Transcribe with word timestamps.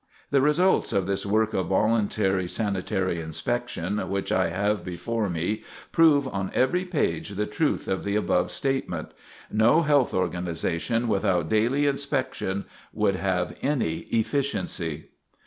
The 0.31 0.41
results 0.41 0.93
of 0.93 1.05
this 1.05 1.27
work 1.27 1.53
of 1.53 1.67
voluntary 1.67 2.47
sanitary 2.47 3.19
inspection 3.21 4.09
which 4.09 4.31
I 4.31 4.47
have 4.49 4.83
before 4.83 5.29
me 5.29 5.63
prove 5.91 6.27
on 6.27 6.49
every 6.55 6.85
page 6.85 7.29
the 7.35 7.45
truth 7.45 7.87
of 7.87 8.03
the 8.03 8.15
above 8.15 8.49
statement. 8.49 9.11
No 9.51 9.83
health 9.83 10.15
organization 10.15 11.07
without 11.07 11.49
daily 11.49 11.85
inspection 11.85 12.65
would 12.91 13.17
have 13.17 13.55
any 13.61 13.97
efficiency. 14.09 15.09